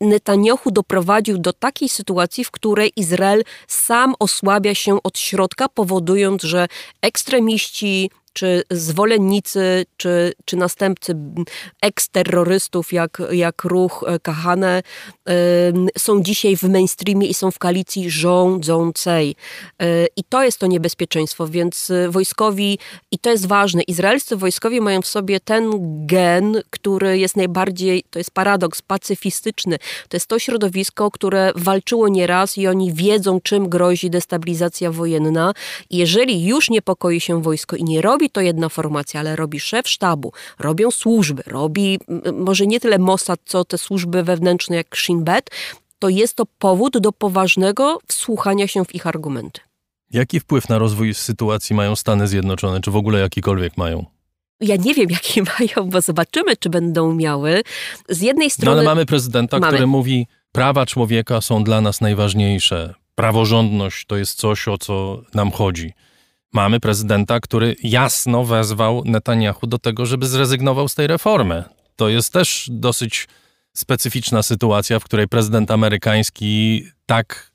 [0.00, 6.66] Netanyahu doprowadził do takiej sytuacji, w której Izrael sam osłabia się od środka, powodując, że
[7.02, 11.16] ekstremiści, czy zwolennicy, czy, czy następcy
[11.82, 14.82] eksterrorystów, jak, jak ruch e, Kahane,
[15.98, 19.34] są dzisiaj w mainstreamie i są w koalicji rządzącej.
[19.82, 22.78] E, I to jest to niebezpieczeństwo, więc e, wojskowi,
[23.10, 25.70] i to jest ważne, izraelscy wojskowie mają w sobie ten
[26.06, 29.78] gen, który jest najbardziej, to jest paradoks, pacyfistyczny.
[30.08, 35.52] To jest to środowisko, które walczyło nieraz i oni wiedzą, czym grozi destabilizacja wojenna.
[35.90, 40.32] Jeżeli już niepokoi się wojsko i nie robi to jedna formacja, ale robi szef sztabu,
[40.58, 41.98] robią służby, robi
[42.34, 45.15] może nie tyle Mossad, co te służby wewnętrzne jak Shin
[45.98, 49.60] To jest to powód do poważnego wsłuchania się w ich argumenty.
[50.10, 54.04] Jaki wpływ na rozwój sytuacji mają Stany Zjednoczone, czy w ogóle jakikolwiek mają?
[54.60, 57.62] Ja nie wiem, jaki mają, bo zobaczymy, czy będą miały.
[58.08, 58.76] Z jednej strony.
[58.76, 59.72] No ale mamy prezydenta, mamy.
[59.72, 62.94] który mówi: prawa człowieka są dla nas najważniejsze.
[63.14, 65.92] Praworządność to jest coś, o co nam chodzi
[66.56, 71.64] mamy prezydenta, który jasno wezwał Netanyahu do tego, żeby zrezygnował z tej reformy.
[71.96, 73.28] To jest też dosyć
[73.76, 77.52] specyficzna sytuacja, w której prezydent amerykański tak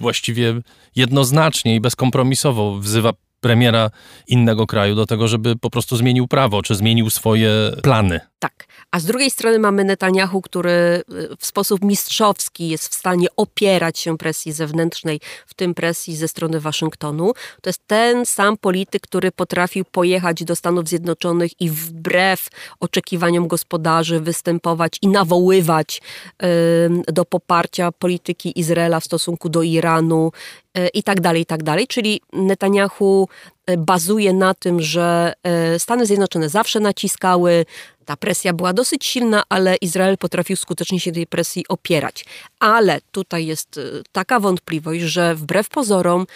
[0.00, 0.60] właściwie
[0.96, 3.90] jednoznacznie i bezkompromisowo wzywa premiera
[4.26, 7.50] innego kraju do tego, żeby po prostu zmienił prawo, czy zmienił swoje
[7.82, 8.20] plany.
[8.38, 8.66] Tak.
[8.90, 11.02] A z drugiej strony mamy Netanyahu, który y,
[11.38, 16.60] w sposób mistrzowski jest w stanie opierać się presji zewnętrznej, w tym presji ze strony
[16.60, 17.32] Waszyngtonu.
[17.62, 22.48] To jest ten sam polityk, który potrafił pojechać do Stanów Zjednoczonych i wbrew
[22.80, 26.02] oczekiwaniom gospodarzy występować i nawoływać
[27.08, 30.32] do poparcia polityki Izraela w stosunku do Iranu
[30.86, 31.86] i tak dalej, i tak dalej.
[31.86, 33.28] Czyli Netanyahu
[33.70, 35.32] y, bazuje na tym, że
[35.74, 37.66] y, Stany Zjednoczone zawsze naciskały,
[38.04, 42.24] ta presja była dosyć silna, ale Izrael potrafił skutecznie się tej presji opierać.
[42.60, 43.80] Ale tutaj jest
[44.12, 46.26] taka wątpliwość, że wbrew pozorom,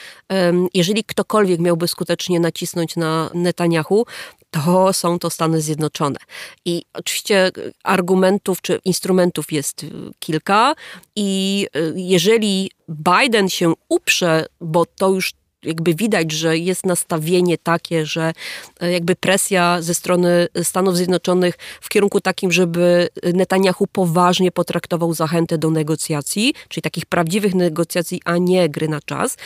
[0.74, 4.06] jeżeli ktokolwiek miałby skutecznie nacisnąć na Netanyahu,
[4.52, 6.18] to są to Stany Zjednoczone.
[6.64, 7.50] I oczywiście
[7.82, 10.74] argumentów czy instrumentów jest y, kilka,
[11.16, 18.06] i y, jeżeli Biden się uprze, bo to już jakby widać, że jest nastawienie takie,
[18.06, 18.32] że
[18.80, 25.58] e, jakby presja ze strony Stanów Zjednoczonych w kierunku takim, żeby Netanyahu poważnie potraktował zachętę
[25.58, 29.36] do negocjacji, czyli takich prawdziwych negocjacji, a nie gry na czas.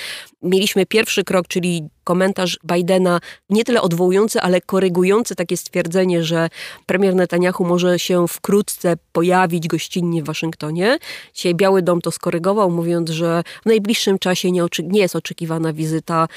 [0.42, 6.48] Mieliśmy pierwszy krok, czyli komentarz Bidena, nie tyle odwołujący, ale korygujący takie stwierdzenie, że
[6.86, 10.98] premier Netanyahu może się wkrótce pojawić gościnnie w Waszyngtonie.
[11.34, 16.28] Dzisiaj Biały Dom to skorygował, mówiąc, że w najbliższym czasie nie, nie jest oczekiwana wizyta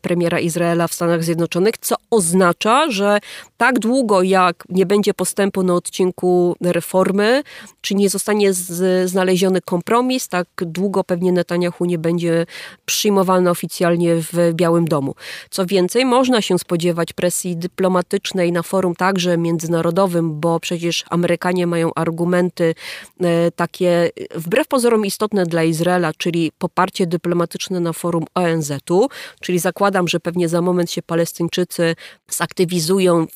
[0.00, 3.18] premiera Izraela w Stanach Zjednoczonych, co oznacza, że
[3.56, 7.42] tak długo jak nie będzie postępu na odcinku reformy,
[7.80, 12.46] czy nie zostanie z, znaleziony kompromis, tak długo pewnie Netanyahu nie będzie
[12.84, 15.14] przyjmowany oficjalnie w Białym Domu.
[15.50, 21.94] Co więcej, można się spodziewać presji dyplomatycznej na forum także międzynarodowym, bo przecież Amerykanie mają
[21.94, 22.74] argumenty
[23.20, 29.08] e, takie wbrew pozorom istotne dla Izraela, czyli poparcie dyplomatyczne na forum ONZ-u,
[29.40, 31.94] czyli za zakładam, że pewnie za moment się Palestyńczycy
[32.30, 33.26] zaktywizują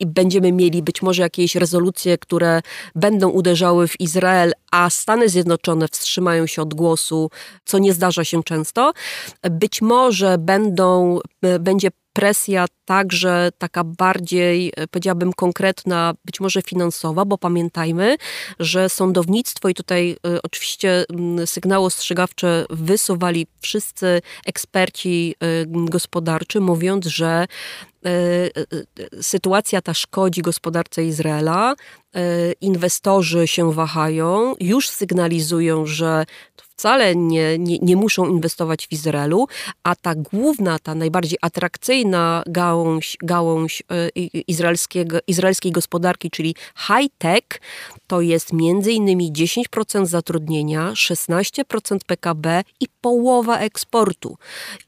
[0.00, 2.60] i będziemy mieli być może jakieś rezolucje, które
[2.94, 7.30] będą uderzały w Izrael, a Stany Zjednoczone wstrzymają się od głosu,
[7.64, 8.92] co nie zdarza się często.
[9.50, 11.20] Być może będą,
[11.60, 18.16] będzie presja także taka bardziej, e, powiedziałabym, konkretna, być może finansowa, bo pamiętajmy,
[18.58, 21.04] że sądownictwo i tutaj y, oczywiście
[21.46, 27.46] sygnały ostrzegawcze wysuwali wszyscy eksperci y, gospodarczy, mówiąc, że
[29.20, 31.74] sytuacja ta szkodzi gospodarce Izraela.
[32.60, 36.24] Inwestorzy się wahają, już sygnalizują, że
[36.76, 39.46] wcale nie, nie, nie muszą inwestować w Izraelu,
[39.82, 44.08] a ta główna, ta najbardziej atrakcyjna gałąź, gałąź e,
[44.48, 47.60] izraelskiego, izraelskiej gospodarki, czyli high-tech,
[48.06, 48.52] to jest
[48.86, 54.36] innymi 10% zatrudnienia, 16% PKB i połowa eksportu.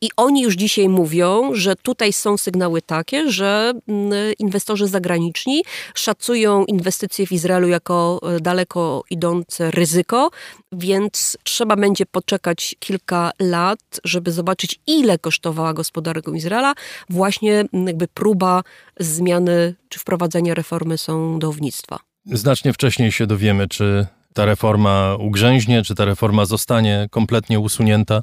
[0.00, 5.62] I oni już dzisiaj mówią, że tutaj są sygnały takie, że mm, inwestorzy zagraniczni
[5.94, 10.30] szacują inwestycje w Izraelu jako e, daleko idące ryzyko,
[10.72, 16.74] więc trzeba będzie poczekać kilka lat, żeby zobaczyć, ile kosztowała gospodarkę Izraela
[17.10, 18.62] właśnie jakby próba
[19.00, 21.98] zmiany czy wprowadzenia reformy sądownictwa.
[22.26, 28.22] Znacznie wcześniej się dowiemy, czy ta reforma ugrzęźnie, czy ta reforma zostanie kompletnie usunięta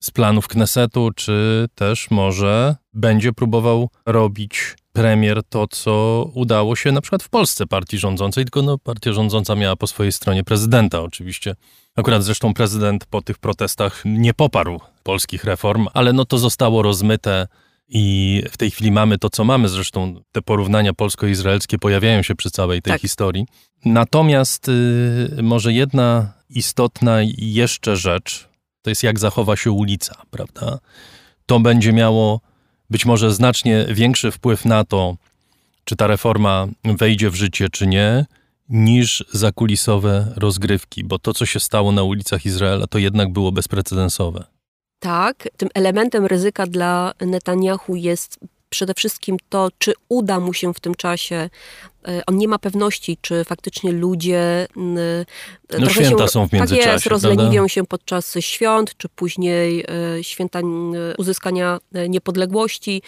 [0.00, 7.00] z planów Knesetu, czy też może będzie próbował robić premier to, co udało się na
[7.00, 11.54] przykład w Polsce partii rządzącej, tylko no, partia rządząca miała po swojej stronie prezydenta oczywiście.
[11.96, 17.48] Akurat zresztą prezydent po tych protestach nie poparł polskich reform, ale no to zostało rozmyte
[17.88, 19.68] i w tej chwili mamy to, co mamy.
[19.68, 23.00] Zresztą te porównania polsko-izraelskie pojawiają się przy całej tej tak.
[23.00, 23.46] historii.
[23.84, 28.48] Natomiast y, może jedna istotna jeszcze rzecz,
[28.82, 30.78] to jest jak zachowa się ulica, prawda?
[31.46, 32.40] To będzie miało
[32.90, 35.16] być może znacznie większy wpływ na to,
[35.84, 38.26] czy ta reforma wejdzie w życie, czy nie,
[38.68, 44.44] niż zakulisowe rozgrywki, bo to, co się stało na ulicach Izraela, to jednak było bezprecedensowe.
[44.98, 50.80] Tak, tym elementem ryzyka dla Netanyahu jest przede wszystkim to, czy uda mu się w
[50.80, 51.50] tym czasie
[52.26, 54.66] on nie ma pewności, czy faktycznie ludzie
[55.78, 56.84] no święta się, są w międzyczasie.
[56.84, 57.68] Tak jest, rozleniwią prawda?
[57.68, 59.84] się podczas świąt, czy później
[60.18, 60.60] e, święta
[61.18, 63.02] uzyskania e, niepodległości.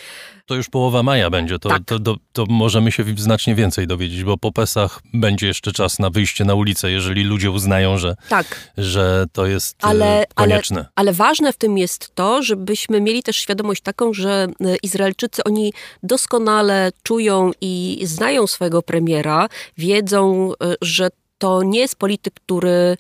[0.47, 1.83] To już połowa maja będzie, to, tak.
[1.87, 6.11] to, to, to, możemy się znacznie więcej dowiedzieć, bo po Pesach będzie jeszcze czas na
[6.11, 8.71] wyjście na ulicę, jeżeli ludzie uznają, że, tak.
[8.79, 10.79] że to jest ale, konieczne.
[10.79, 14.47] Ale, ale ważne w tym jest to, żebyśmy mieli też świadomość taką, że
[14.83, 19.49] Izraelczycy, oni doskonale czują i znają swojego premiera,
[19.79, 22.97] wiedzą, e, że to nie jest polityk, który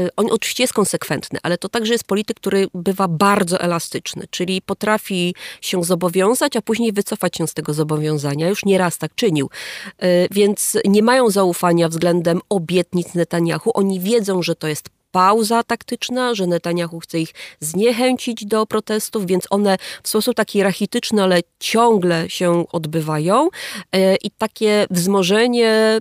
[0.00, 4.62] e, on oczywiście jest konsekwentny, ale to także jest polityk, który bywa bardzo elastyczny, czyli
[4.62, 8.48] potrafi się zobowiązać, a później wycofać się z tego zobowiązania.
[8.48, 9.50] Już nieraz tak czynił.
[9.98, 13.70] E, więc nie mają zaufania względem obietnic Netanyahu.
[13.74, 19.44] Oni wiedzą, że to jest pauza taktyczna, że Netanyahu chce ich zniechęcić do protestów, więc
[19.50, 23.48] one w sposób taki rachityczny, ale ciągle się odbywają
[23.92, 26.00] e, i takie wzmożenie e,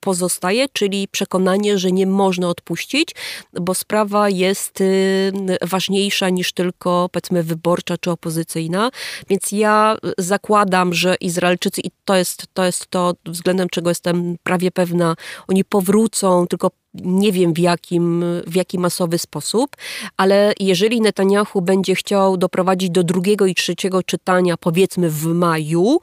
[0.00, 3.14] pozostaje, czyli przekonanie, że nie można odpuścić,
[3.52, 8.90] bo sprawa jest y, ważniejsza niż tylko powiedzmy wyborcza czy opozycyjna.
[9.28, 14.70] Więc ja zakładam, że Izraelczycy, i to jest to, jest to względem czego jestem prawie
[14.70, 15.14] pewna,
[15.48, 19.76] oni powrócą, tylko nie wiem w jakim, w jaki masowy sposób,
[20.16, 25.98] ale jeżeli Netanyahu będzie chciał doprowadzić do drugiego i trzeciego czytania, powiedzmy w maju,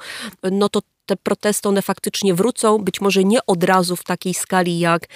[0.51, 4.79] no to te protesty one faktycznie wrócą, być może nie od razu w takiej skali
[4.79, 5.07] jak e,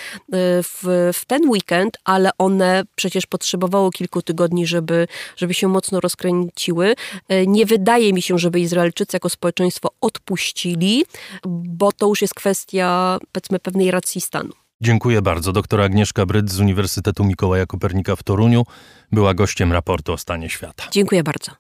[0.64, 5.08] w, w ten weekend, ale one przecież potrzebowało kilku tygodni, żeby,
[5.38, 6.96] żeby się mocno rozkręciły.
[7.30, 11.06] E, nie wydaje mi się, żeby Izraelczycy jako społeczeństwo odpuścili,
[11.48, 14.61] bo to już jest kwestia powiedzmy pewnej racji stanu.
[14.82, 15.52] Dziękuję bardzo.
[15.52, 18.64] Doktor Agnieszka Bryd z Uniwersytetu Mikołaja Kopernika w Toruniu
[19.12, 20.84] była gościem raportu o stanie świata.
[20.92, 21.52] Dziękuję bardzo.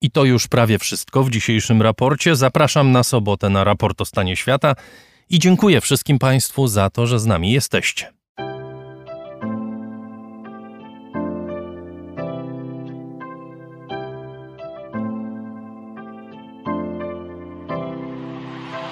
[0.00, 2.36] I to już prawie wszystko w dzisiejszym raporcie.
[2.36, 4.74] Zapraszam na sobotę na raport o stanie świata
[5.30, 8.13] i dziękuję wszystkim Państwu za to, że z nami jesteście.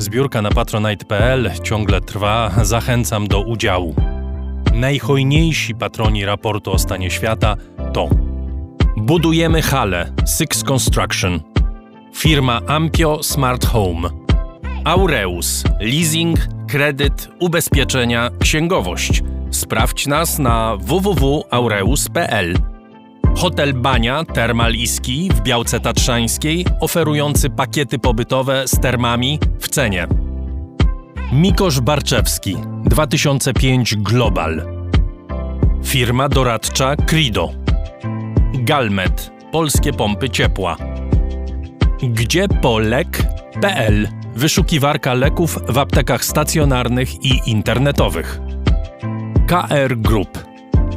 [0.00, 3.94] Zbiórka na patronite.pl ciągle trwa, zachęcam do udziału.
[4.74, 7.56] Najhojniejsi patroni raportu o stanie świata
[7.92, 8.08] to
[8.96, 11.40] Budujemy halę Six Construction,
[12.14, 14.08] Firma Ampio Smart Home.
[14.84, 15.64] Aureus.
[15.80, 16.38] Leasing,
[16.68, 19.22] kredyt, ubezpieczenia, księgowość.
[19.50, 22.69] Sprawdź nas na www.aureus.pl.
[23.36, 24.72] Hotel Bania Termal
[25.34, 30.06] w Białce Tatrzańskiej, oferujący pakiety pobytowe z termami w cenie.
[31.32, 34.62] Mikosz Barczewski 2005 Global.
[35.84, 37.50] Firma doradcza Crido.
[38.54, 40.76] Galmet Polskie pompy ciepła.
[42.02, 48.40] Gdzie polek.pl Wyszukiwarka leków w aptekach stacjonarnych i internetowych.
[49.46, 50.44] KR Group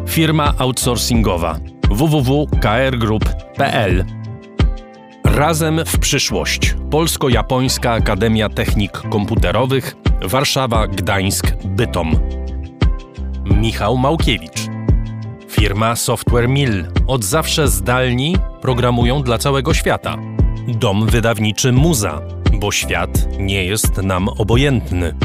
[0.07, 4.05] Firma outsourcingowa www.krgroup.pl
[5.23, 6.75] Razem w przyszłość.
[6.91, 12.19] Polsko-Japońska Akademia Technik Komputerowych Warszawa, Gdańsk, Bytom.
[13.45, 14.67] Michał Małkiewicz.
[15.49, 16.85] Firma Software Mill.
[17.07, 20.17] Od zawsze zdalni programują dla całego świata.
[20.67, 22.21] Dom wydawniczy Muza,
[22.53, 25.15] bo świat nie jest nam obojętny.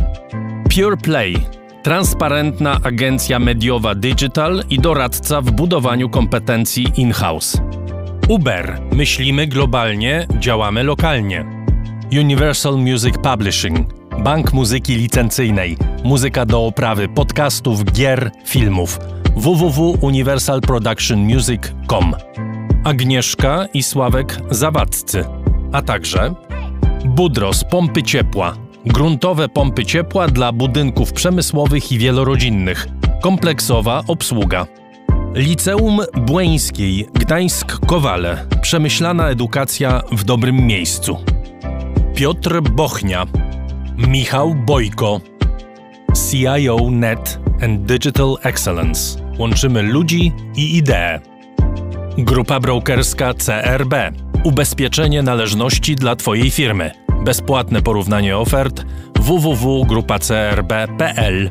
[0.75, 1.58] Pure Play
[1.89, 7.63] transparentna agencja mediowa digital i doradca w budowaniu kompetencji in-house.
[8.29, 8.81] Uber.
[8.93, 11.45] Myślimy globalnie, działamy lokalnie.
[12.13, 13.89] Universal Music Publishing.
[14.25, 15.77] Bank muzyki licencyjnej.
[16.05, 18.99] Muzyka do oprawy podcastów, gier, filmów.
[19.37, 22.15] www.universalproductionmusic.com
[22.85, 25.25] Agnieszka i Sławek Zawadzcy.
[25.73, 26.35] A także
[27.05, 32.87] Budros Pompy Ciepła gruntowe pompy ciepła dla budynków przemysłowych i wielorodzinnych,
[33.23, 34.67] kompleksowa obsługa.
[35.35, 38.37] Liceum Błeńskiej Gdańsk-Kowale.
[38.63, 41.17] Przemyślana edukacja w dobrym miejscu.
[42.15, 43.27] Piotr Bochnia.
[43.97, 45.21] Michał Bojko.
[46.31, 49.19] CIO Net and Digital Excellence.
[49.39, 51.21] Łączymy ludzi i idee.
[52.19, 53.95] Grupa brokerska CRB.
[54.45, 58.85] Ubezpieczenie należności dla Twojej firmy Bezpłatne porównanie ofert
[59.21, 61.51] www.grupacrb.pl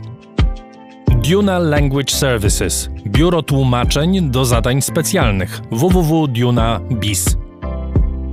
[1.08, 7.38] Duna Language Services Biuro tłumaczeń do zadań specjalnych www.duna.biz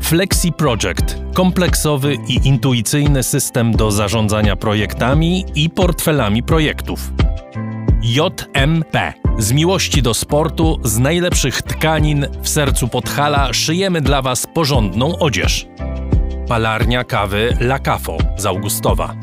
[0.02, 7.12] Flexi Project kompleksowy i intuicyjny system do zarządzania projektami i portfelami projektów.
[8.02, 15.18] JMP z miłości do sportu, z najlepszych tkanin w sercu Podhala szyjemy dla Was porządną
[15.18, 15.66] odzież.
[16.48, 19.14] Palarnia kawy La Cafo z Augustowa.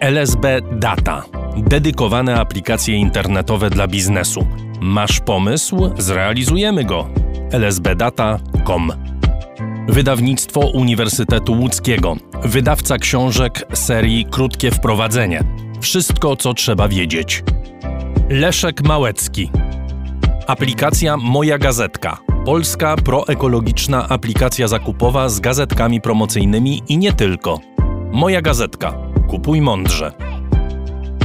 [0.00, 1.24] LSB Data.
[1.56, 4.46] Dedykowane aplikacje internetowe dla biznesu.
[4.80, 5.90] Masz pomysł?
[5.98, 7.08] Zrealizujemy go.
[7.52, 8.92] lsbdata.com
[9.88, 12.16] Wydawnictwo Uniwersytetu Łódzkiego.
[12.44, 15.44] Wydawca książek serii Krótkie Wprowadzenie.
[15.80, 17.44] Wszystko, co trzeba wiedzieć.
[18.30, 19.50] Leszek Małecki.
[20.46, 27.60] Aplikacja Moja Gazetka polska proekologiczna aplikacja zakupowa z gazetkami promocyjnymi i nie tylko.
[28.12, 28.94] Moja gazetka.
[29.30, 30.12] Kupuj mądrze.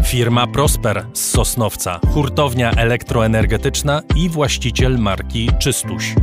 [0.05, 6.15] Firma Prosper z Sosnowca, hurtownia elektroenergetyczna i właściciel marki Czystuś.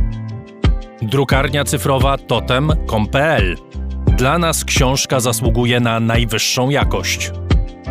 [1.01, 3.57] Drukarnia cyfrowa totem.com.pl.
[4.17, 7.31] Dla nas książka zasługuje na najwyższą jakość.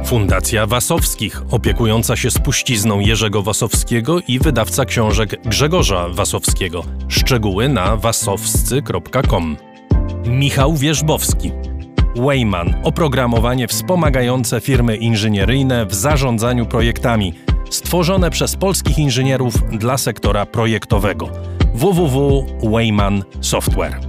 [0.04, 6.84] Fundacja Wasowskich, opiekująca się spuścizną Jerzego Wasowskiego i wydawca książek Grzegorza Wasowskiego.
[7.08, 9.56] Szczegóły na wasowscy.com.
[10.26, 11.52] Michał Wierzbowski.
[12.16, 17.34] Wayman oprogramowanie wspomagające firmy inżynieryjne w zarządzaniu projektami,
[17.70, 21.28] stworzone przez polskich inżynierów dla sektora projektowego.
[21.74, 24.00] www.wayman Software.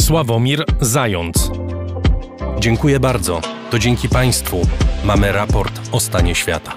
[0.00, 1.50] Sławomir Zając.
[2.60, 3.53] Dziękuję bardzo.
[3.74, 4.66] To dzięki Państwu
[5.04, 6.76] mamy raport o stanie świata.